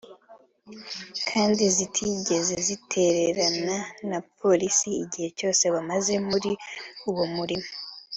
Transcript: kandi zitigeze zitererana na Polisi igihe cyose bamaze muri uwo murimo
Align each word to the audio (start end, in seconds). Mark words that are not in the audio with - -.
kandi 1.29 1.61
zitigeze 1.75 2.53
zitererana 2.67 3.77
na 4.09 4.19
Polisi 4.39 4.89
igihe 5.03 5.29
cyose 5.37 5.63
bamaze 5.75 6.13
muri 6.29 6.51
uwo 7.09 7.25
murimo 7.35 7.67